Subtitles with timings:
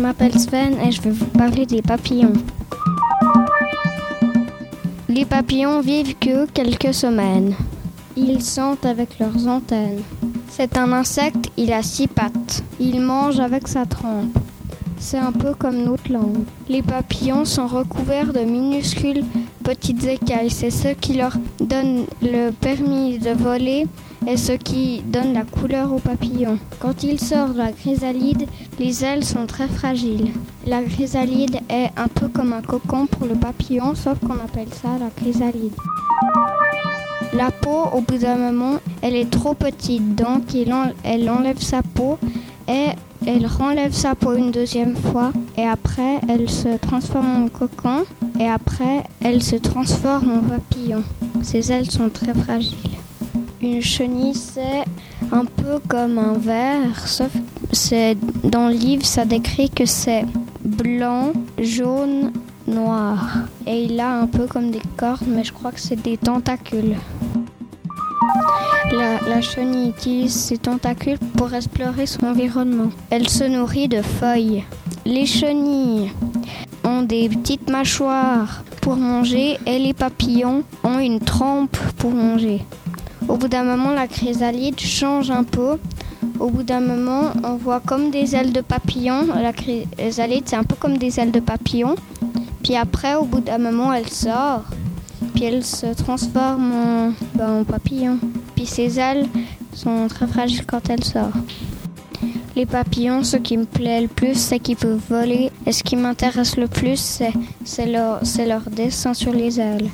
[0.00, 2.32] Je m'appelle Sven et je vais vous parler des papillons.
[5.10, 7.54] Les papillons vivent que quelques semaines.
[8.16, 10.00] Ils sentent avec leurs antennes.
[10.48, 12.64] C'est un insecte, il a six pattes.
[12.80, 14.38] Il mange avec sa trempe.
[14.98, 16.44] C'est un peu comme notre langue.
[16.70, 19.26] Les papillons sont recouverts de minuscules
[19.62, 20.48] petites écailles.
[20.48, 23.86] C'est ce qui leur donne le permis de voler
[24.26, 26.58] et ce qui donne la couleur aux papillons.
[26.78, 28.46] Quand ils sortent de la chrysalide,
[28.78, 30.32] les ailes sont très fragiles.
[30.66, 34.90] La chrysalide est un peu comme un cocon pour le papillon, sauf qu'on appelle ça
[34.98, 35.74] la chrysalide.
[37.32, 40.42] La peau, au bout d'un moment, elle est trop petite, donc
[41.04, 42.18] elle enlève sa peau
[42.68, 42.88] et
[43.26, 48.04] elle renlève sa peau une deuxième fois et après elle se transforme en cocon
[48.38, 51.02] et après elle se transforme en papillon.
[51.42, 52.89] Ses ailes sont très fragiles.
[53.62, 54.84] Une chenille c'est
[55.30, 57.30] un peu comme un verre, sauf
[57.72, 60.24] c'est dans le livre ça décrit que c'est
[60.64, 62.32] blanc, jaune,
[62.66, 66.16] noir et il a un peu comme des cordes mais je crois que c'est des
[66.16, 66.96] tentacules.
[68.92, 72.90] La, chenille utilise ses tentacules pour explorer son environnement.
[73.10, 74.64] Elle se nourrit de feuilles.
[75.04, 76.10] Les chenilles
[76.84, 82.62] ont des petites mâchoires pour manger et les papillons ont une trempe pour manger.
[83.28, 85.78] Au bout d'un moment, la chrysalide change un peu.
[86.38, 89.26] Au bout d'un moment, on voit comme des ailes de papillon.
[89.34, 91.94] La chrysalide, c'est un peu comme des ailes de papillon.
[92.62, 94.64] Puis après, au bout d'un moment, elle sort.
[95.34, 98.18] Puis elle se transforme en, ben, en papillon
[98.66, 99.26] ses ailes
[99.74, 101.32] sont très fragiles quand elle sort.
[102.56, 105.50] Les papillons, ce qui me plaît le plus, c'est qu'ils peuvent voler.
[105.66, 107.20] Et ce qui m'intéresse le plus,
[107.64, 109.88] c'est leur dessin sur les ailes.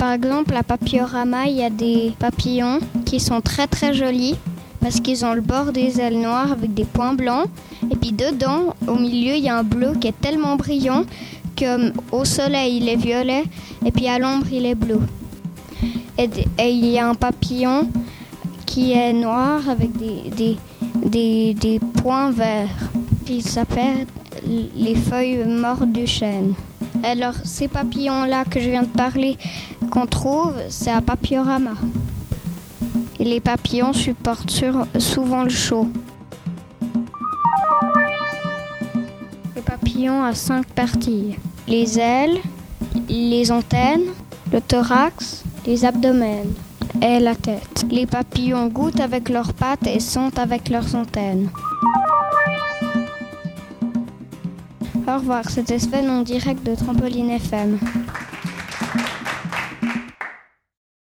[0.00, 4.34] Par exemple, à Papiorama, il y a des papillons qui sont très très jolis
[4.80, 7.50] parce qu'ils ont le bord des ailes noires avec des points blancs.
[7.90, 11.04] Et puis dedans, au milieu, il y a un bleu qui est tellement brillant
[11.54, 13.44] qu'au soleil, il est violet
[13.84, 15.00] et puis à l'ombre, il est bleu.
[16.16, 17.86] Et, et il y a un papillon
[18.64, 20.56] qui est noir avec des,
[21.04, 22.88] des, des, points verts.
[23.28, 24.06] Il s'appelle
[24.74, 26.54] les feuilles mortes du chêne.
[27.02, 29.36] Alors, ces papillons-là que je viens de parler,
[29.90, 31.72] qu'on trouve, c'est à Papiorama.
[33.18, 34.50] Et les papillons supportent
[34.98, 35.88] souvent le chaud.
[39.54, 41.36] Le papillon a cinq parties
[41.68, 42.38] les ailes,
[43.08, 44.06] les antennes,
[44.52, 46.46] le thorax, les abdomens
[47.02, 47.86] et la tête.
[47.90, 51.48] Les papillons goûtent avec leurs pattes et sentent avec leurs antennes.
[55.06, 57.78] Au revoir, c'était Sven en direct de Trampoline FM.